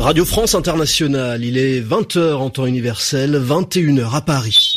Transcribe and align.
Radio 0.00 0.24
France 0.24 0.54
Internationale, 0.54 1.44
il 1.44 1.58
est 1.58 1.82
20h 1.82 2.32
en 2.36 2.48
temps 2.48 2.64
universel, 2.64 3.38
21h 3.38 4.14
à 4.14 4.22
Paris. 4.22 4.74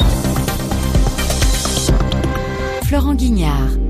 Florent 2.86 3.16
Guignard. 3.16 3.83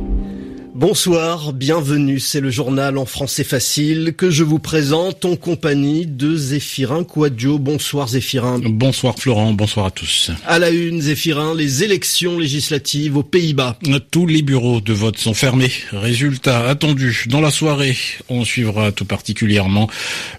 Bonsoir, 0.76 1.54
bienvenue, 1.54 2.20
c'est 2.20 2.40
le 2.40 2.50
journal 2.50 2.98
en 2.98 3.06
français 3.06 3.44
facile 3.44 4.16
que 4.18 4.32
je 4.32 4.44
vous 4.44 4.58
présente 4.58 5.24
en 5.24 5.36
compagnie 5.36 6.08
de 6.08 6.36
Zéphirin 6.36 7.04
Quadio. 7.04 7.60
Bonsoir 7.60 8.08
Zéphirin. 8.08 8.58
Bonsoir 8.58 9.14
Florent, 9.20 9.54
bonsoir 9.54 9.86
à 9.86 9.92
tous. 9.92 10.32
À 10.48 10.58
la 10.58 10.72
une, 10.72 11.00
Zéphirin, 11.00 11.54
les 11.54 11.84
élections 11.84 12.40
législatives 12.40 13.18
aux 13.18 13.22
Pays-Bas. 13.22 13.78
Tous 14.10 14.26
les 14.26 14.42
bureaux 14.42 14.82
de 14.82 14.94
vote 14.94 15.20
sont 15.20 15.36
fermés. 15.36 15.72
Résultat 15.92 16.68
attendu 16.68 17.26
dans 17.30 17.40
la 17.40 17.52
soirée. 17.52 17.96
On 18.28 18.44
suivra 18.44 18.92
tout 18.92 19.06
particulièrement 19.06 19.88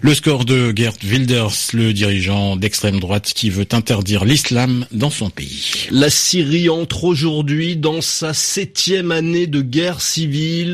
le 0.01 0.13
score 0.13 0.43
de 0.43 0.73
Gert 0.75 0.97
Wilders, 1.01 1.71
le 1.71 1.93
dirigeant 1.93 2.57
d'extrême 2.57 2.99
droite 2.99 3.31
qui 3.33 3.49
veut 3.49 3.67
interdire 3.71 4.25
l'islam 4.25 4.85
dans 4.91 5.09
son 5.09 5.29
pays. 5.29 5.87
La 5.91 6.09
Syrie 6.09 6.67
entre 6.67 7.05
aujourd'hui 7.05 7.77
dans 7.77 8.01
sa 8.01 8.33
septième 8.33 9.13
année 9.13 9.47
de 9.47 9.61
guerre 9.61 10.01
civile 10.01 10.24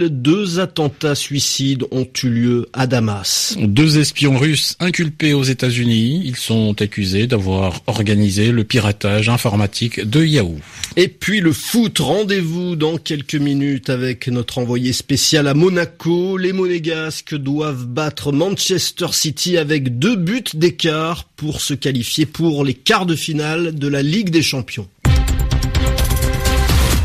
deux 0.10 0.60
attentats 0.60 1.16
suicides 1.16 1.84
ont 1.92 2.08
eu 2.24 2.30
lieu 2.30 2.66
à 2.74 2.88
Damas. 2.88 3.56
Deux 3.60 4.00
espions 4.00 4.38
russes 4.38 4.76
inculpés 4.80 5.34
aux 5.34 5.44
États-Unis. 5.44 6.22
Ils 6.26 6.36
sont 6.36 6.82
accusés 6.82 7.28
d'avoir 7.28 7.82
organisé 7.88 8.52
le 8.52 8.64
piratage 8.64 9.30
informatique 9.30 10.02
de 10.02 10.24
Yahoo. 10.24 10.58
Et 10.98 11.08
puis 11.08 11.40
le 11.40 11.54
foot, 11.54 12.00
rendez-vous 12.00 12.76
dans 12.76 12.98
quelques 12.98 13.36
minutes 13.36 13.90
avec 13.90 14.28
notre 14.28 14.58
envoyé 14.58 14.94
spécial 14.94 15.48
à 15.48 15.54
Monaco. 15.54 16.38
Les 16.38 16.54
Monégasques 16.54 17.36
doivent 17.36 17.86
battre 17.86 18.32
Manchester 18.32 19.08
City 19.12 19.58
avec 19.58 20.00
deux 20.00 20.16
buts 20.16 20.44
d'écart 20.54 21.26
pour 21.36 21.62
se 21.62 21.74
qualifier 21.74 22.26
pour 22.26 22.64
les 22.64 22.74
quarts 22.74 23.06
de 23.06 23.16
finale 23.16 23.76
de 23.76 23.88
la 23.88 24.02
Ligue 24.02 24.30
des 24.30 24.44
Champions. 24.44 24.88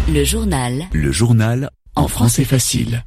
Le 0.08 0.24
journal. 0.24 0.86
Le 0.92 1.10
journal 1.10 1.70
en 1.96 2.08
français 2.08 2.44
facile. 2.44 3.02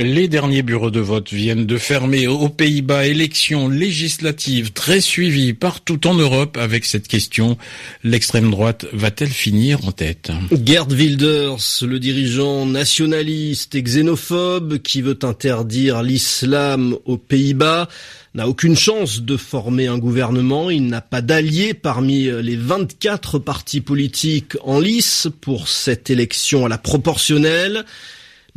Les 0.00 0.28
derniers 0.28 0.62
bureaux 0.62 0.92
de 0.92 1.00
vote 1.00 1.32
viennent 1.32 1.66
de 1.66 1.76
fermer 1.76 2.28
aux 2.28 2.48
Pays-Bas 2.48 3.06
élections 3.06 3.68
législatives 3.68 4.72
très 4.72 5.00
suivies 5.00 5.54
partout 5.54 6.06
en 6.06 6.14
Europe 6.14 6.56
avec 6.56 6.84
cette 6.84 7.08
question 7.08 7.58
l'extrême 8.04 8.48
droite 8.48 8.86
va-t-elle 8.92 9.28
finir 9.28 9.84
en 9.88 9.90
tête? 9.90 10.30
Gerd 10.64 10.92
Wilders, 10.92 11.82
le 11.82 11.98
dirigeant 11.98 12.64
nationaliste 12.64 13.74
et 13.74 13.82
xénophobe 13.82 14.78
qui 14.78 15.02
veut 15.02 15.18
interdire 15.22 16.04
l'islam 16.04 16.96
aux 17.04 17.18
Pays-Bas, 17.18 17.88
n'a 18.34 18.46
aucune 18.46 18.76
chance 18.76 19.22
de 19.22 19.36
former 19.36 19.88
un 19.88 19.98
gouvernement. 19.98 20.70
Il 20.70 20.86
n'a 20.86 21.00
pas 21.00 21.22
d'alliés 21.22 21.74
parmi 21.74 22.30
les 22.40 22.54
24 22.54 23.40
partis 23.40 23.80
politiques 23.80 24.56
en 24.62 24.78
lice 24.78 25.26
pour 25.40 25.66
cette 25.66 26.08
élection 26.08 26.66
à 26.66 26.68
la 26.68 26.78
proportionnelle. 26.78 27.84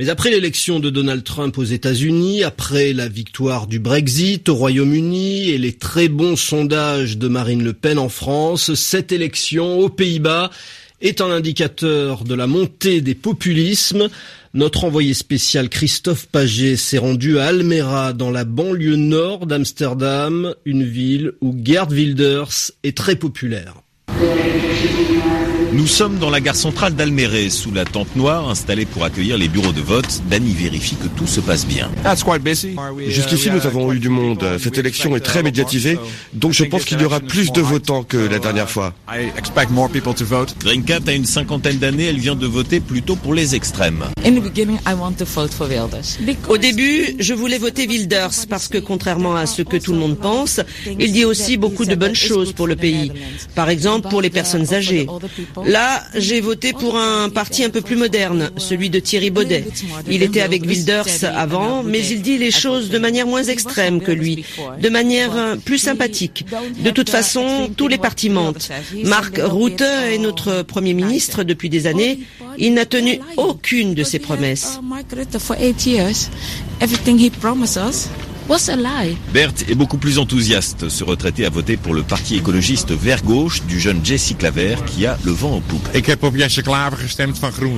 Mais 0.01 0.09
après 0.09 0.31
l'élection 0.31 0.79
de 0.79 0.89
Donald 0.89 1.23
Trump 1.23 1.59
aux 1.59 1.63
États-Unis, 1.63 2.41
après 2.41 2.91
la 2.91 3.07
victoire 3.07 3.67
du 3.67 3.77
Brexit 3.77 4.49
au 4.49 4.55
Royaume-Uni 4.55 5.51
et 5.51 5.59
les 5.59 5.73
très 5.73 6.07
bons 6.07 6.35
sondages 6.35 7.19
de 7.19 7.27
Marine 7.27 7.63
Le 7.63 7.73
Pen 7.73 7.99
en 7.99 8.09
France, 8.09 8.73
cette 8.73 9.11
élection 9.11 9.77
aux 9.77 9.89
Pays-Bas 9.89 10.49
est 11.01 11.21
un 11.21 11.29
indicateur 11.29 12.23
de 12.23 12.33
la 12.33 12.47
montée 12.47 13.01
des 13.01 13.13
populismes. 13.13 14.09
Notre 14.55 14.85
envoyé 14.85 15.13
spécial 15.13 15.69
Christophe 15.69 16.25
Paget 16.25 16.77
s'est 16.77 16.97
rendu 16.97 17.37
à 17.37 17.45
Almera, 17.45 18.13
dans 18.13 18.31
la 18.31 18.43
banlieue 18.43 18.95
nord 18.95 19.45
d'Amsterdam, 19.45 20.55
une 20.65 20.83
ville 20.83 21.33
où 21.41 21.55
Gerd 21.63 21.91
Wilders 21.91 22.71
est 22.81 22.97
très 22.97 23.17
populaire. 23.17 23.75
Nous 25.81 25.87
sommes 25.87 26.19
dans 26.19 26.29
la 26.29 26.41
gare 26.41 26.55
centrale 26.55 26.93
d'Almere, 26.93 27.49
sous 27.49 27.71
la 27.71 27.85
tente 27.85 28.15
noire 28.15 28.47
installée 28.47 28.85
pour 28.85 29.03
accueillir 29.03 29.35
les 29.35 29.47
bureaux 29.47 29.71
de 29.71 29.81
vote. 29.81 30.21
Danny 30.29 30.53
vérifie 30.53 30.95
que 30.95 31.07
tout 31.07 31.25
se 31.25 31.39
passe 31.39 31.65
bien. 31.65 31.89
Jusqu'ici, 33.07 33.49
nous 33.49 33.65
avons 33.65 33.91
eu 33.91 33.97
du 33.97 34.09
monde. 34.09 34.45
Cette 34.59 34.77
élection 34.77 35.15
est 35.15 35.21
très 35.21 35.41
médiatisée, 35.41 35.97
donc 36.33 36.51
je 36.51 36.65
pense 36.65 36.85
qu'il 36.85 37.01
y 37.01 37.03
aura 37.03 37.19
plus 37.19 37.51
de 37.51 37.61
votants 37.61 38.03
que 38.03 38.17
la 38.17 38.37
dernière 38.37 38.69
fois. 38.69 38.93
Greencat 40.63 40.99
a 41.07 41.11
une 41.13 41.25
cinquantaine 41.25 41.79
d'années, 41.79 42.05
elle 42.05 42.19
vient 42.19 42.35
de 42.35 42.45
voter 42.45 42.79
plutôt 42.79 43.15
pour 43.15 43.33
les 43.33 43.55
extrêmes. 43.55 44.03
Au 46.47 46.57
début, 46.59 47.15
je 47.17 47.33
voulais 47.33 47.57
voter 47.57 47.87
Wilders 47.87 48.45
parce 48.47 48.67
que 48.67 48.77
contrairement 48.77 49.35
à 49.35 49.47
ce 49.47 49.63
que 49.63 49.77
tout 49.77 49.93
le 49.93 49.97
monde 49.97 50.19
pense, 50.19 50.59
il 50.99 51.11
dit 51.11 51.25
aussi 51.25 51.57
beaucoup 51.57 51.85
de 51.85 51.95
bonnes 51.95 52.13
choses 52.13 52.53
pour 52.53 52.67
le 52.67 52.75
pays. 52.75 53.11
Par 53.55 53.69
exemple, 53.69 54.09
pour 54.09 54.21
les 54.21 54.29
personnes 54.29 54.75
âgées. 54.75 55.07
Là, 55.71 56.03
j'ai 56.15 56.41
voté 56.41 56.73
pour 56.73 56.97
un 56.97 57.29
parti 57.29 57.63
un 57.63 57.69
peu 57.69 57.79
plus 57.79 57.95
moderne, 57.95 58.51
celui 58.57 58.89
de 58.89 58.99
Thierry 58.99 59.29
Baudet. 59.29 59.63
Il 60.09 60.21
était 60.21 60.41
avec 60.41 60.65
Wilders 60.65 61.23
avant, 61.33 61.81
mais 61.81 62.05
il 62.05 62.21
dit 62.21 62.37
les 62.37 62.51
choses 62.51 62.89
de 62.89 62.97
manière 62.97 63.25
moins 63.25 63.43
extrême 63.43 64.01
que 64.01 64.11
lui, 64.11 64.43
de 64.81 64.89
manière 64.89 65.33
euh, 65.33 65.55
plus 65.55 65.77
sympathique. 65.77 66.45
De 66.83 66.89
toute 66.89 67.09
façon, 67.09 67.69
tous 67.77 67.87
les 67.87 67.97
partis 67.97 68.29
mentent. 68.29 68.69
Marc 69.05 69.39
Rutte 69.41 69.79
est 69.79 70.17
notre 70.17 70.61
Premier 70.63 70.93
ministre 70.93 71.45
depuis 71.45 71.69
des 71.69 71.87
années. 71.87 72.19
Il 72.57 72.73
n'a 72.73 72.85
tenu 72.85 73.21
aucune 73.37 73.93
de 73.93 74.03
ses 74.03 74.19
promesses. 74.19 74.77
Bert 79.33 79.53
est 79.69 79.75
beaucoup 79.75 79.97
plus 79.97 80.19
enthousiaste. 80.19 80.89
Ce 80.89 81.05
retraité 81.05 81.45
a 81.45 81.49
voté 81.49 81.77
pour 81.77 81.93
le 81.93 82.03
parti 82.03 82.35
écologiste 82.35 82.91
vert 82.91 83.23
gauche 83.23 83.63
du 83.63 83.79
jeune 83.79 84.03
Jesse 84.03 84.33
Claver 84.37 84.75
qui 84.85 85.05
a 85.05 85.17
le 85.23 85.31
vent 85.31 85.55
au 85.55 85.59
poupe. 85.61 85.87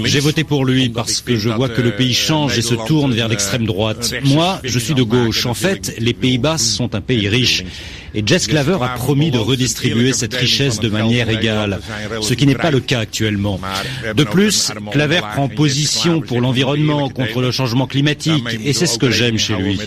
J'ai 0.05 0.19
voté 0.19 0.43
pour 0.43 0.65
lui 0.65 0.89
parce 0.89 1.21
que 1.21 1.37
je 1.37 1.49
vois 1.49 1.69
que 1.69 1.81
le 1.81 1.95
pays 1.95 2.15
change 2.15 2.57
et 2.57 2.63
se 2.63 2.73
tourne 2.73 3.13
vers 3.13 3.27
l'extrême 3.27 3.65
droite. 3.67 4.15
Moi, 4.23 4.59
je 4.63 4.79
suis 4.79 4.95
de 4.95 5.03
gauche. 5.03 5.45
En 5.45 5.53
fait, 5.53 5.93
les 5.99 6.13
Pays-Bas 6.15 6.57
sont 6.57 6.95
un 6.95 7.01
pays 7.01 7.29
riche. 7.29 7.65
Et 8.15 8.23
Jess 8.25 8.47
Claver 8.47 8.77
a 8.81 8.89
promis 8.89 9.31
de 9.31 9.39
redistribuer 9.39 10.13
cette 10.13 10.33
richesse 10.35 10.79
de 10.79 10.89
manière 10.89 11.29
égale, 11.29 11.79
ce 12.21 12.33
qui 12.33 12.45
n'est 12.45 12.55
pas 12.55 12.71
le 12.71 12.79
cas 12.79 12.99
actuellement. 12.99 13.59
De 14.15 14.23
plus, 14.23 14.71
Claver 14.91 15.21
prend 15.33 15.47
position 15.49 16.21
pour 16.21 16.39
l'environnement, 16.41 17.09
contre 17.09 17.41
le 17.41 17.51
changement 17.51 17.87
climatique, 17.87 18.43
et 18.63 18.73
c'est 18.73 18.85
ce 18.85 18.97
que 18.99 19.09
j'aime 19.09 19.37
chez 19.37 19.55
lui. 19.55 19.79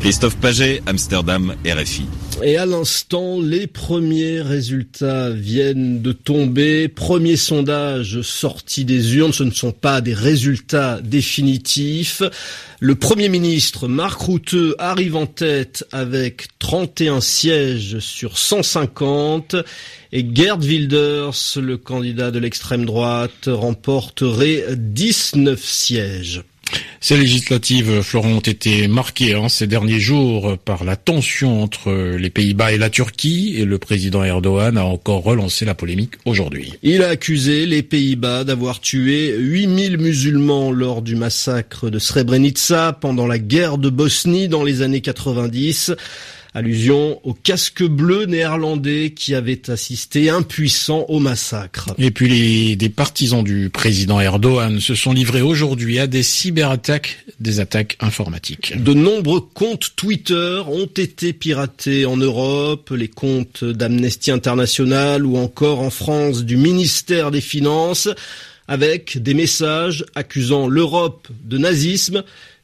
Christophe 0.00 0.36
Paget, 0.36 0.82
Amsterdam, 0.86 1.54
RFI. 1.66 2.06
Et 2.40 2.56
à 2.56 2.66
l'instant, 2.66 3.40
les 3.40 3.66
premiers 3.66 4.40
résultats 4.40 5.30
viennent 5.30 6.02
de 6.02 6.12
tomber. 6.12 6.88
Premier 6.88 7.36
sondage 7.36 8.22
sorti 8.22 8.84
des 8.84 9.16
urnes, 9.16 9.32
ce 9.32 9.44
ne 9.44 9.50
sont 9.50 9.72
pas 9.72 10.00
des 10.00 10.14
résultats 10.14 11.00
définitifs. 11.02 12.22
Le 12.80 12.94
Premier 12.94 13.28
ministre 13.28 13.86
Marc 13.86 14.22
Rutte 14.22 14.56
arrive 14.78 15.14
en 15.14 15.26
tête 15.26 15.84
avec 15.92 16.48
31 16.58 17.20
sièges 17.20 17.98
sur 18.00 18.38
150 18.38 19.54
et 20.12 20.26
Gerd 20.34 20.64
Wilders, 20.64 21.30
le 21.56 21.76
candidat 21.76 22.30
de 22.30 22.38
l'extrême 22.38 22.84
droite, 22.84 23.46
remporterait 23.46 24.64
19 24.76 25.62
sièges. 25.64 26.42
Ces 27.04 27.16
législatives, 27.16 28.00
Florent, 28.02 28.28
ont 28.28 28.38
été 28.38 28.86
marquées 28.86 29.34
hein, 29.34 29.48
ces 29.48 29.66
derniers 29.66 29.98
jours 29.98 30.56
par 30.56 30.84
la 30.84 30.94
tension 30.94 31.60
entre 31.60 31.90
les 32.16 32.30
Pays-Bas 32.30 32.70
et 32.70 32.78
la 32.78 32.90
Turquie 32.90 33.56
et 33.58 33.64
le 33.64 33.76
président 33.78 34.22
Erdogan 34.22 34.78
a 34.78 34.84
encore 34.84 35.24
relancé 35.24 35.64
la 35.64 35.74
polémique 35.74 36.12
aujourd'hui. 36.26 36.74
Il 36.84 37.02
a 37.02 37.08
accusé 37.08 37.66
les 37.66 37.82
Pays-Bas 37.82 38.44
d'avoir 38.44 38.78
tué 38.78 39.34
8000 39.36 39.98
musulmans 39.98 40.70
lors 40.70 41.02
du 41.02 41.16
massacre 41.16 41.90
de 41.90 41.98
Srebrenica 41.98 42.96
pendant 43.00 43.26
la 43.26 43.40
guerre 43.40 43.78
de 43.78 43.90
Bosnie 43.90 44.46
dans 44.46 44.62
les 44.62 44.80
années 44.82 45.00
90. 45.00 45.96
Allusion 46.54 47.18
au 47.24 47.32
casque 47.32 47.82
bleu 47.82 48.26
néerlandais 48.26 49.14
qui 49.16 49.34
avait 49.34 49.70
assisté 49.70 50.28
impuissant 50.28 51.06
au 51.08 51.18
massacre. 51.18 51.94
Et 51.96 52.10
puis 52.10 52.28
les, 52.28 52.76
des 52.76 52.90
partisans 52.90 53.42
du 53.42 53.70
président 53.70 54.20
Erdogan 54.20 54.78
se 54.78 54.94
sont 54.94 55.12
livrés 55.12 55.40
aujourd'hui 55.40 55.98
à 55.98 56.06
des 56.06 56.22
cyberattaques, 56.22 57.24
des 57.40 57.60
attaques 57.60 57.96
informatiques. 58.00 58.74
De 58.76 58.92
nombreux 58.92 59.40
comptes 59.40 59.92
Twitter 59.96 60.60
ont 60.68 60.90
été 60.94 61.32
piratés 61.32 62.04
en 62.04 62.18
Europe, 62.18 62.90
les 62.90 63.08
comptes 63.08 63.64
d'Amnesty 63.64 64.30
International 64.30 65.24
ou 65.24 65.38
encore 65.38 65.80
en 65.80 65.90
France 65.90 66.44
du 66.44 66.58
ministère 66.58 67.30
des 67.30 67.40
Finances 67.40 68.10
avec 68.68 69.18
des 69.22 69.34
messages 69.34 70.04
accusant 70.14 70.68
l'Europe 70.68 71.28
de 71.44 71.58
nazisme 71.58 72.22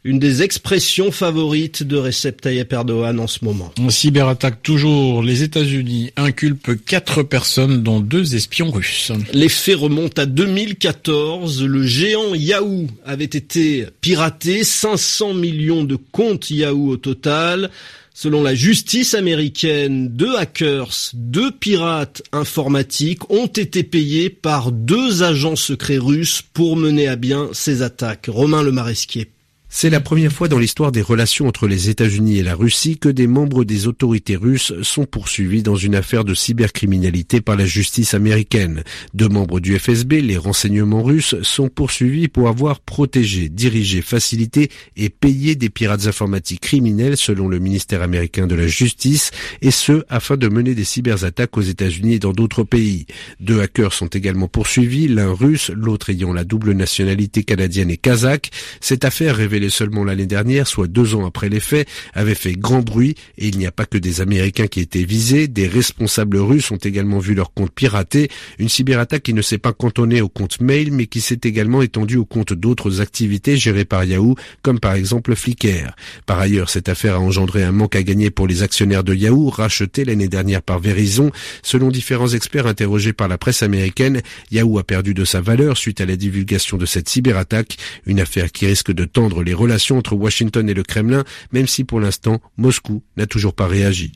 une 0.08 0.18
des 0.18 0.42
expressions 0.42 1.12
favorites 1.12 1.82
de 1.82 1.98
Recep 1.98 2.40
Tayyip 2.40 2.72
Erdogan 2.72 3.20
en 3.20 3.26
ce 3.26 3.44
moment. 3.44 3.74
Cyberattaque 3.90 4.62
toujours. 4.62 5.22
Les 5.22 5.42
États-Unis 5.42 6.12
inculpent 6.16 6.82
quatre 6.86 7.22
personnes, 7.22 7.82
dont 7.82 8.00
deux 8.00 8.34
espions 8.34 8.70
russes. 8.70 9.12
Les 9.34 9.50
faits 9.50 9.76
remontent 9.76 10.22
à 10.22 10.24
2014. 10.24 11.62
Le 11.62 11.86
géant 11.86 12.34
Yahoo 12.34 12.86
avait 13.04 13.24
été 13.24 13.86
piraté. 14.00 14.64
500 14.64 15.34
millions 15.34 15.84
de 15.84 15.96
comptes 15.96 16.50
Yahoo 16.50 16.88
au 16.88 16.96
total. 16.96 17.68
Selon 18.14 18.42
la 18.42 18.54
justice 18.54 19.12
américaine, 19.12 20.08
deux 20.08 20.36
hackers, 20.36 21.12
deux 21.12 21.50
pirates 21.50 22.22
informatiques 22.32 23.30
ont 23.30 23.46
été 23.46 23.82
payés 23.82 24.30
par 24.30 24.72
deux 24.72 25.22
agents 25.22 25.54
secrets 25.54 25.98
russes 25.98 26.42
pour 26.54 26.78
mener 26.78 27.08
à 27.08 27.16
bien 27.16 27.50
ces 27.52 27.82
attaques. 27.82 28.30
Romain 28.30 28.62
Le 28.62 28.72
Maresquier. 28.72 29.28
C'est 29.70 29.90
la 29.90 30.00
première 30.00 30.32
fois 30.32 30.48
dans 30.48 30.58
l'histoire 30.58 30.92
des 30.92 31.02
relations 31.02 31.46
entre 31.46 31.68
les 31.68 31.90
États-Unis 31.90 32.38
et 32.38 32.42
la 32.42 32.54
Russie 32.54 32.96
que 32.96 33.10
des 33.10 33.26
membres 33.26 33.64
des 33.64 33.86
autorités 33.86 34.34
russes 34.34 34.72
sont 34.82 35.04
poursuivis 35.04 35.62
dans 35.62 35.76
une 35.76 35.94
affaire 35.94 36.24
de 36.24 36.32
cybercriminalité 36.32 37.42
par 37.42 37.54
la 37.54 37.66
justice 37.66 38.14
américaine. 38.14 38.82
Deux 39.12 39.28
membres 39.28 39.60
du 39.60 39.78
FSB, 39.78 40.22
les 40.22 40.38
renseignements 40.38 41.02
russes, 41.02 41.36
sont 41.42 41.68
poursuivis 41.68 42.28
pour 42.28 42.48
avoir 42.48 42.80
protégé, 42.80 43.50
dirigé, 43.50 44.00
facilité 44.00 44.70
et 44.96 45.10
payé 45.10 45.54
des 45.54 45.68
pirates 45.68 46.06
informatiques 46.06 46.62
criminels 46.62 47.18
selon 47.18 47.46
le 47.46 47.58
ministère 47.58 48.00
américain 48.00 48.46
de 48.46 48.54
la 48.54 48.66
Justice, 48.66 49.32
et 49.60 49.70
ce 49.70 50.02
afin 50.08 50.38
de 50.38 50.48
mener 50.48 50.74
des 50.74 50.84
cyberattaques 50.84 51.58
aux 51.58 51.62
États-Unis 51.62 52.14
et 52.14 52.18
dans 52.18 52.32
d'autres 52.32 52.64
pays. 52.64 53.04
Deux 53.38 53.60
hackers 53.60 53.92
sont 53.92 54.06
également 54.06 54.48
poursuivis, 54.48 55.08
l'un 55.08 55.32
russe, 55.32 55.70
l'autre 55.74 56.08
ayant 56.08 56.32
la 56.32 56.44
double 56.44 56.72
nationalité 56.72 57.44
canadienne 57.44 57.90
et 57.90 57.98
kazakh. 57.98 58.50
Cette 58.80 59.04
affaire 59.04 59.36
révèle 59.36 59.57
seulement 59.68 60.04
l'année 60.04 60.26
dernière, 60.26 60.66
soit 60.68 60.86
deux 60.86 61.14
ans 61.14 61.26
après 61.26 61.48
les 61.48 61.60
faits, 61.60 61.88
avait 62.14 62.34
fait 62.34 62.52
grand 62.52 62.82
bruit 62.82 63.14
et 63.36 63.48
il 63.48 63.58
n'y 63.58 63.66
a 63.66 63.72
pas 63.72 63.86
que 63.86 63.98
des 63.98 64.20
Américains 64.20 64.68
qui 64.68 64.80
étaient 64.80 65.04
visés, 65.04 65.48
des 65.48 65.66
responsables 65.66 66.38
russes 66.38 66.70
ont 66.70 66.76
également 66.76 67.18
vu 67.18 67.34
leur 67.34 67.52
compte 67.52 67.72
piraté, 67.72 68.30
une 68.58 68.68
cyberattaque 68.68 69.24
qui 69.24 69.34
ne 69.34 69.42
s'est 69.42 69.58
pas 69.58 69.72
cantonnée 69.72 70.20
au 70.20 70.28
compte 70.28 70.60
mail 70.60 70.92
mais 70.92 71.06
qui 71.06 71.20
s'est 71.20 71.40
également 71.42 71.82
étendue 71.82 72.16
au 72.16 72.24
compte 72.24 72.52
d'autres 72.52 73.00
activités 73.00 73.56
gérées 73.56 73.84
par 73.84 74.04
Yahoo, 74.04 74.36
comme 74.62 74.78
par 74.78 74.94
exemple 74.94 75.34
Flickr. 75.34 75.94
Par 76.26 76.38
ailleurs, 76.38 76.70
cette 76.70 76.88
affaire 76.88 77.16
a 77.16 77.20
engendré 77.20 77.64
un 77.64 77.72
manque 77.72 77.96
à 77.96 78.02
gagner 78.02 78.30
pour 78.30 78.46
les 78.46 78.62
actionnaires 78.62 79.04
de 79.04 79.14
Yahoo, 79.14 79.48
rachetés 79.48 80.04
l'année 80.04 80.28
dernière 80.28 80.62
par 80.62 80.78
Verizon. 80.78 81.30
Selon 81.62 81.88
différents 81.88 82.28
experts 82.28 82.66
interrogés 82.66 83.12
par 83.12 83.28
la 83.28 83.38
presse 83.38 83.62
américaine, 83.62 84.22
Yahoo 84.50 84.78
a 84.78 84.84
perdu 84.84 85.14
de 85.14 85.24
sa 85.24 85.40
valeur 85.40 85.76
suite 85.76 86.00
à 86.00 86.06
la 86.06 86.16
divulgation 86.16 86.76
de 86.76 86.86
cette 86.86 87.08
cyberattaque, 87.08 87.76
une 88.06 88.20
affaire 88.20 88.52
qui 88.52 88.66
risque 88.66 88.92
de 88.92 89.04
tendre 89.04 89.42
les 89.48 89.54
relations 89.54 89.96
entre 89.96 90.14
Washington 90.14 90.68
et 90.68 90.74
le 90.74 90.82
Kremlin, 90.82 91.24
même 91.52 91.66
si 91.66 91.82
pour 91.82 92.00
l'instant 92.00 92.38
Moscou 92.58 93.02
n'a 93.16 93.26
toujours 93.26 93.54
pas 93.54 93.66
réagi. 93.66 94.12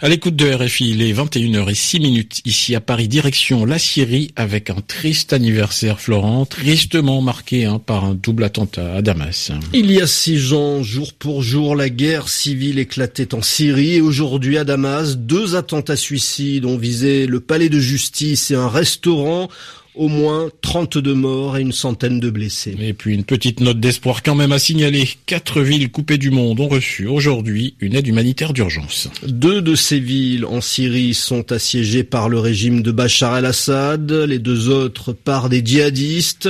À 0.00 0.08
l'écoute 0.08 0.34
de 0.34 0.50
RFI, 0.50 0.90
il 0.90 1.02
est 1.02 1.12
21h06 1.12 2.00
minutes 2.00 2.40
ici 2.44 2.74
à 2.74 2.80
Paris, 2.80 3.06
direction 3.06 3.64
la 3.64 3.78
Syrie, 3.78 4.32
avec 4.34 4.70
un 4.70 4.80
triste 4.80 5.32
anniversaire, 5.32 6.00
Florent, 6.00 6.46
tristement 6.46 7.20
marqué 7.20 7.66
hein, 7.66 7.78
par 7.78 8.04
un 8.04 8.14
double 8.14 8.44
attentat 8.44 8.94
à 8.94 9.02
Damas. 9.02 9.52
Il 9.72 9.92
y 9.92 10.00
a 10.00 10.06
six 10.06 10.54
ans, 10.54 10.82
jour 10.82 11.12
pour 11.12 11.42
jour, 11.42 11.76
la 11.76 11.90
guerre 11.90 12.28
civile 12.28 12.80
éclatait 12.80 13.34
en 13.34 13.42
Syrie 13.42 13.96
et 13.96 14.00
aujourd'hui 14.00 14.56
à 14.58 14.64
Damas, 14.64 15.16
deux 15.16 15.54
attentats 15.54 15.96
suicides 15.96 16.64
ont 16.64 16.78
visé 16.78 17.26
le 17.26 17.38
palais 17.40 17.68
de 17.68 17.78
justice 17.78 18.50
et 18.50 18.56
un 18.56 18.68
restaurant 18.68 19.48
au 19.94 20.08
moins 20.08 20.48
32 20.62 21.14
morts 21.14 21.56
et 21.56 21.60
une 21.60 21.72
centaine 21.72 22.18
de 22.18 22.30
blessés. 22.30 22.74
Et 22.80 22.94
puis 22.94 23.14
une 23.14 23.24
petite 23.24 23.60
note 23.60 23.78
d'espoir 23.78 24.22
quand 24.22 24.34
même 24.34 24.52
à 24.52 24.58
signaler. 24.58 25.08
Quatre 25.26 25.60
villes 25.60 25.90
coupées 25.90 26.18
du 26.18 26.30
monde 26.30 26.60
ont 26.60 26.68
reçu 26.68 27.06
aujourd'hui 27.06 27.74
une 27.80 27.94
aide 27.94 28.06
humanitaire 28.06 28.52
d'urgence. 28.52 29.08
Deux 29.26 29.60
de 29.60 29.74
ces 29.74 30.00
villes 30.00 30.46
en 30.46 30.60
Syrie 30.60 31.14
sont 31.14 31.52
assiégées 31.52 32.04
par 32.04 32.28
le 32.28 32.38
régime 32.38 32.82
de 32.82 32.90
Bachar 32.90 33.36
el-Assad, 33.36 34.10
les 34.10 34.38
deux 34.38 34.68
autres 34.68 35.12
par 35.12 35.48
des 35.48 35.64
djihadistes. 35.64 36.48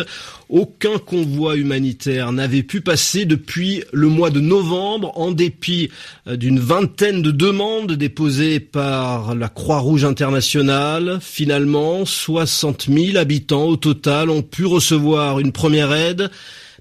Aucun 0.52 0.98
convoi 0.98 1.56
humanitaire 1.56 2.30
n'avait 2.30 2.62
pu 2.62 2.82
passer 2.82 3.24
depuis 3.24 3.84
le 3.90 4.08
mois 4.08 4.28
de 4.28 4.38
novembre 4.38 5.10
en 5.18 5.30
dépit 5.30 5.88
euh, 6.26 6.36
d'une 6.36 6.60
vingtaine 6.60 7.22
de 7.22 7.30
demandes 7.30 7.92
déposées 7.92 8.60
par 8.60 9.34
la 9.34 9.48
Croix-Rouge 9.48 10.04
internationale. 10.04 11.20
Finalement, 11.22 12.04
60 12.04 12.88
000 12.90 13.16
habitants 13.16 13.64
au 13.64 13.76
total 13.76 14.28
ont 14.28 14.42
pu 14.42 14.66
recevoir 14.66 15.40
une 15.40 15.52
première 15.52 15.94
aide 15.94 16.30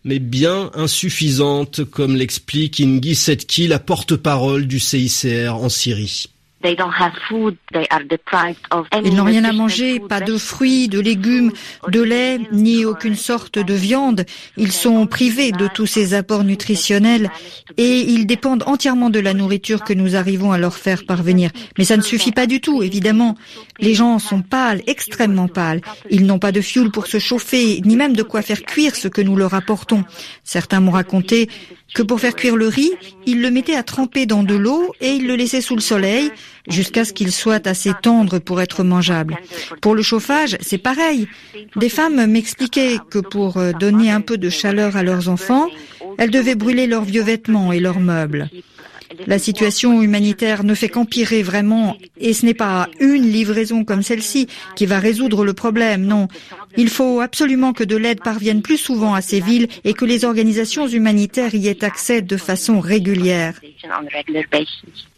mais 0.03 0.19
bien 0.19 0.71
insuffisante, 0.73 1.85
comme 1.85 2.15
l'explique 2.15 2.81
Ingi 2.81 3.15
Setki, 3.15 3.67
la 3.67 3.79
porte-parole 3.79 4.65
du 4.65 4.79
CICR 4.79 5.53
en 5.53 5.69
Syrie. 5.69 6.25
Ils 9.03 9.15
n'ont 9.15 9.23
rien 9.23 9.43
à 9.43 9.51
manger, 9.51 9.99
pas 9.99 10.21
de 10.21 10.37
fruits, 10.37 10.87
de 10.87 10.99
légumes, 10.99 11.51
de 11.87 12.01
lait, 12.01 12.39
ni 12.51 12.85
aucune 12.85 13.15
sorte 13.15 13.59
de 13.59 13.73
viande. 13.73 14.25
Ils 14.57 14.71
sont 14.71 15.07
privés 15.07 15.51
de 15.51 15.67
tous 15.67 15.85
ces 15.85 16.13
apports 16.13 16.43
nutritionnels 16.43 17.29
et 17.77 17.99
ils 17.99 18.25
dépendent 18.25 18.63
entièrement 18.65 19.09
de 19.09 19.19
la 19.19 19.33
nourriture 19.33 19.83
que 19.83 19.93
nous 19.93 20.15
arrivons 20.15 20.51
à 20.51 20.57
leur 20.57 20.75
faire 20.75 21.05
parvenir. 21.05 21.51
Mais 21.77 21.83
ça 21.83 21.97
ne 21.97 22.01
suffit 22.01 22.31
pas 22.31 22.45
du 22.45 22.61
tout, 22.61 22.83
évidemment. 22.83 23.35
Les 23.79 23.93
gens 23.93 24.19
sont 24.19 24.41
pâles, 24.41 24.81
extrêmement 24.87 25.47
pâles. 25.47 25.81
Ils 26.09 26.25
n'ont 26.25 26.39
pas 26.39 26.51
de 26.51 26.61
fioul 26.61 26.91
pour 26.91 27.07
se 27.07 27.19
chauffer, 27.19 27.81
ni 27.85 27.95
même 27.95 28.15
de 28.15 28.23
quoi 28.23 28.41
faire 28.41 28.63
cuire 28.63 28.95
ce 28.95 29.07
que 29.07 29.21
nous 29.21 29.35
leur 29.35 29.53
apportons. 29.53 30.03
Certains 30.43 30.79
m'ont 30.79 30.91
raconté 30.91 31.49
que 31.93 32.03
pour 32.03 32.19
faire 32.19 32.35
cuire 32.35 32.55
le 32.55 32.67
riz, 32.67 32.91
ils 33.25 33.41
le 33.41 33.51
mettaient 33.51 33.75
à 33.75 33.83
tremper 33.83 34.25
dans 34.25 34.43
de 34.43 34.55
l'eau 34.55 34.93
et 35.01 35.09
ils 35.09 35.27
le 35.27 35.35
laissaient 35.35 35.61
sous 35.61 35.75
le 35.75 35.81
soleil 35.81 36.31
jusqu'à 36.67 37.05
ce 37.05 37.13
qu'il 37.13 37.31
soit 37.31 37.67
assez 37.67 37.91
tendre 38.01 38.39
pour 38.39 38.61
être 38.61 38.83
mangeable. 38.83 39.37
Pour 39.81 39.95
le 39.95 40.01
chauffage, 40.01 40.57
c'est 40.61 40.77
pareil. 40.77 41.27
Des 41.75 41.89
femmes 41.89 42.25
m'expliquaient 42.25 42.97
que 43.09 43.19
pour 43.19 43.57
euh, 43.57 43.71
donner 43.71 44.11
un 44.11 44.21
peu 44.21 44.37
de 44.37 44.49
chaleur 44.49 44.95
à 44.97 45.03
leurs 45.03 45.29
enfants, 45.29 45.67
elles 46.17 46.31
devaient 46.31 46.55
brûler 46.55 46.87
leurs 46.87 47.03
vieux 47.03 47.23
vêtements 47.23 47.71
et 47.71 47.79
leurs 47.79 47.99
meubles. 47.99 48.49
La 49.27 49.39
situation 49.39 50.01
humanitaire 50.01 50.63
ne 50.63 50.73
fait 50.73 50.89
qu'empirer 50.89 51.43
vraiment 51.43 51.97
et 52.17 52.33
ce 52.33 52.45
n'est 52.45 52.53
pas 52.53 52.87
une 52.99 53.23
livraison 53.23 53.83
comme 53.83 54.03
celle-ci 54.03 54.47
qui 54.75 54.85
va 54.85 54.99
résoudre 54.99 55.43
le 55.43 55.53
problème, 55.53 56.05
non. 56.05 56.27
Il 56.77 56.89
faut 56.89 57.19
absolument 57.19 57.73
que 57.73 57.83
de 57.83 57.95
l'aide 57.95 58.21
parvienne 58.21 58.61
plus 58.61 58.77
souvent 58.77 59.13
à 59.13 59.21
ces 59.21 59.39
villes 59.39 59.67
et 59.83 59.93
que 59.93 60.05
les 60.05 60.25
organisations 60.25 60.87
humanitaires 60.87 61.53
y 61.53 61.67
aient 61.67 61.83
accès 61.83 62.21
de 62.21 62.37
façon 62.37 62.79
régulière. 62.79 63.59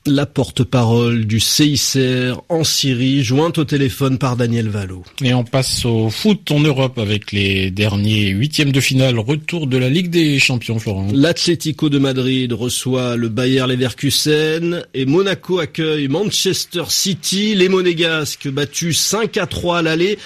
La 0.06 0.26
porte-parole 0.26 1.26
du 1.26 1.40
CICR 1.40 2.42
en 2.50 2.66
Syrie, 2.66 3.24
jointe 3.24 3.58
au 3.58 3.64
téléphone 3.64 4.18
par 4.18 4.36
Daniel 4.36 4.68
Valo. 4.68 5.04
Et 5.24 5.34
on 5.34 5.46
passe 5.46 5.86
au 5.86 6.10
foot 6.10 6.51
en 6.51 6.60
Europe 6.60 7.00
avec 7.00 7.32
les 7.32 7.72
derniers 7.72 8.27
huitièmes 8.27 8.74
de 8.74 8.82
finale. 8.82 9.18
Retour 9.18 9.66
de 9.66 9.77
la 9.77 9.89
Ligue 9.89 10.10
des 10.10 10.39
Champions, 10.39 10.77
Florent. 10.77 11.08
L'Atlético 11.13 11.88
de 11.88 12.00
Madrid 12.00 12.51
reçoit 12.51 13.16
le 13.16 13.30
Bayer 13.30 13.66
Leverkusen 13.66 14.86
et 14.94 15.06
Monaco 15.06 15.60
accueille 15.60 16.10
Manchester 16.10 16.84
City. 16.89 17.56
Les 17.56 17.70
Monégasques 17.70 18.50
battus 18.50 19.00
5 19.00 19.38
à 19.38 19.48
3 19.48 19.77
à 19.77 19.82
l'aller 19.84 20.18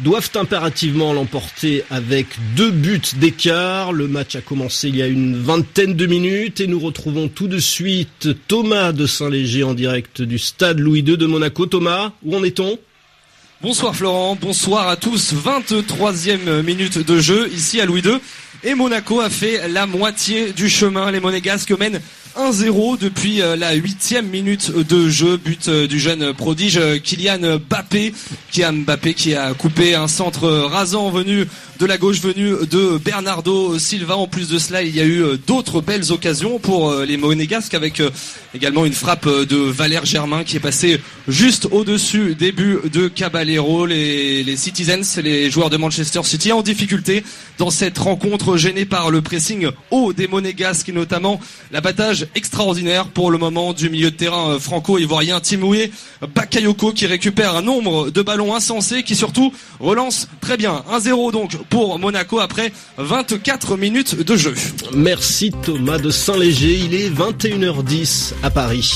doivent 0.00 0.30
impérativement 0.34 1.12
l'emporter 1.12 1.84
avec 1.90 2.26
deux 2.56 2.70
buts 2.70 3.00
d'écart. 3.16 3.92
Le 3.92 4.08
match 4.08 4.36
a 4.36 4.40
commencé 4.40 4.88
il 4.88 4.96
y 4.96 5.02
a 5.02 5.06
une 5.06 5.36
vingtaine 5.36 5.94
de 5.94 6.06
minutes 6.06 6.60
et 6.60 6.66
nous 6.66 6.80
retrouvons 6.80 7.28
tout 7.28 7.48
de 7.48 7.58
suite 7.58 8.28
Thomas 8.48 8.92
de 8.92 9.06
Saint-Léger 9.06 9.64
en 9.64 9.74
direct 9.74 10.22
du 10.22 10.38
stade 10.38 10.78
Louis 10.78 11.00
II 11.00 11.16
de 11.16 11.26
Monaco. 11.26 11.66
Thomas, 11.66 12.12
où 12.22 12.36
en 12.36 12.44
est-on? 12.44 12.78
Bonsoir 13.60 13.94
Florent, 13.94 14.36
bonsoir 14.40 14.88
à 14.88 14.96
tous. 14.96 15.34
23e 15.34 16.62
minute 16.62 16.98
de 16.98 17.20
jeu 17.20 17.48
ici 17.54 17.80
à 17.80 17.86
Louis 17.86 18.00
II. 18.00 18.18
Et 18.64 18.74
Monaco 18.74 19.20
a 19.20 19.30
fait 19.30 19.68
la 19.68 19.86
moitié 19.86 20.52
du 20.52 20.68
chemin. 20.68 21.10
Les 21.10 21.20
Monégasques 21.20 21.70
mènent 21.70 22.00
1-0 22.36 22.98
depuis 22.98 23.42
euh, 23.42 23.56
la 23.56 23.74
huitième 23.74 24.26
minute 24.26 24.72
de 24.72 25.08
jeu, 25.10 25.36
but 25.36 25.68
euh, 25.68 25.86
du 25.86 26.00
jeune 26.00 26.32
prodige 26.32 26.78
euh, 26.78 26.98
Kylian 26.98 27.58
Mbappé, 27.58 28.14
Kylian 28.50 28.72
Mbappé 28.72 29.12
qui 29.12 29.34
a 29.34 29.52
coupé 29.52 29.94
un 29.94 30.08
centre 30.08 30.48
rasant 30.48 31.10
venu 31.10 31.46
de 31.78 31.86
la 31.86 31.98
gauche 31.98 32.20
venu 32.20 32.54
de 32.70 32.98
Bernardo 32.98 33.78
Silva. 33.78 34.16
En 34.16 34.28
plus 34.28 34.48
de 34.48 34.58
cela, 34.58 34.82
il 34.82 34.94
y 34.94 35.00
a 35.00 35.04
eu 35.04 35.24
d'autres 35.46 35.80
belles 35.80 36.12
occasions 36.12 36.60
pour 36.60 36.94
les 36.94 37.16
Monégasques 37.16 37.74
avec 37.74 38.00
également 38.54 38.84
une 38.84 38.92
frappe 38.92 39.28
de 39.28 39.56
Valère 39.56 40.04
Germain 40.04 40.44
qui 40.44 40.56
est 40.56 40.60
passé 40.60 41.00
juste 41.26 41.66
au-dessus 41.72 42.36
des 42.36 42.52
buts 42.52 42.78
de 42.92 43.08
Caballero. 43.08 43.84
Les, 43.86 44.44
les 44.44 44.56
Citizens, 44.56 45.20
les 45.24 45.50
joueurs 45.50 45.70
de 45.70 45.76
Manchester 45.76 46.20
City 46.22 46.52
en 46.52 46.62
difficulté 46.62 47.24
dans 47.58 47.70
cette 47.70 47.98
rencontre 47.98 48.56
gênée 48.56 48.84
par 48.84 49.10
le 49.10 49.20
pressing 49.20 49.66
haut 49.90 50.12
des 50.12 50.28
Monégasques 50.28 50.88
et 50.88 50.92
notamment 50.92 51.40
l'abattage 51.72 52.21
extraordinaire 52.34 53.06
pour 53.06 53.30
le 53.30 53.38
moment 53.38 53.72
du 53.72 53.90
milieu 53.90 54.10
de 54.10 54.16
terrain 54.16 54.58
franco-ivoirien 54.58 55.40
Timoué 55.40 55.90
Bakayoko 56.34 56.92
qui 56.92 57.06
récupère 57.06 57.56
un 57.56 57.62
nombre 57.62 58.10
de 58.10 58.22
ballons 58.22 58.54
insensés 58.54 59.02
qui 59.02 59.16
surtout 59.16 59.52
relance 59.80 60.28
très 60.40 60.56
bien. 60.56 60.84
1-0 60.90 61.32
donc 61.32 61.56
pour 61.68 61.98
Monaco 61.98 62.40
après 62.40 62.72
24 62.98 63.76
minutes 63.76 64.16
de 64.16 64.36
jeu. 64.36 64.54
Merci 64.94 65.52
Thomas 65.62 65.98
de 65.98 66.10
Saint-Léger, 66.10 66.78
il 66.84 66.94
est 66.94 67.10
21h10 67.10 68.32
à 68.42 68.50
Paris. 68.50 68.92